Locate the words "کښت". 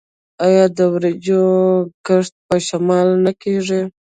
2.05-2.33